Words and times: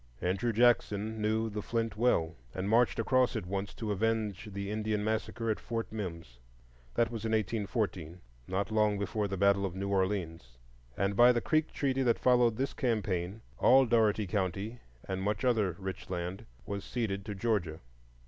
Andrew 0.19 0.51
Jackson 0.51 1.21
knew 1.21 1.47
the 1.47 1.61
Flint 1.61 1.95
well, 1.95 2.33
and 2.55 2.67
marched 2.67 2.97
across 2.97 3.35
it 3.35 3.45
once 3.45 3.71
to 3.75 3.91
avenge 3.91 4.45
the 4.51 4.71
Indian 4.71 5.03
Massacre 5.03 5.51
at 5.51 5.59
Fort 5.59 5.91
Mims. 5.91 6.39
That 6.95 7.11
was 7.11 7.23
in 7.23 7.33
1814, 7.33 8.19
not 8.47 8.71
long 8.71 8.97
before 8.97 9.27
the 9.27 9.37
battle 9.37 9.63
of 9.63 9.75
New 9.75 9.89
Orleans; 9.89 10.57
and 10.97 11.15
by 11.15 11.31
the 11.31 11.39
Creek 11.39 11.71
treaty 11.71 12.01
that 12.01 12.17
followed 12.17 12.57
this 12.57 12.73
campaign, 12.73 13.41
all 13.59 13.85
Dougherty 13.85 14.25
County, 14.25 14.79
and 15.07 15.21
much 15.21 15.45
other 15.45 15.75
rich 15.77 16.09
land, 16.09 16.47
was 16.65 16.83
ceded 16.83 17.23
to 17.25 17.35
Georgia. 17.35 17.79